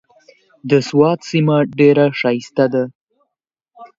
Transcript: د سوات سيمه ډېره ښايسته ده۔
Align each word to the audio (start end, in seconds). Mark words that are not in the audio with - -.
د 0.69 0.71
سوات 0.87 1.19
سيمه 1.29 1.57
ډېره 1.79 2.05
ښايسته 2.19 2.65
ده۔ 2.73 2.83